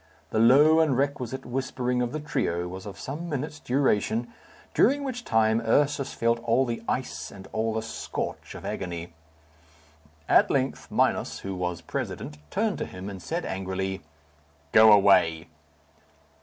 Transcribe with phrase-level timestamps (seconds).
[0.31, 4.33] The low and requisite whispering of the trio was of some minutes' duration,
[4.73, 9.13] during which time Ursus felt all the ice and all the scorch of agony.
[10.27, 14.01] At length Minos, who was president, turned to him and said angrily,
[14.71, 15.49] "Go away!"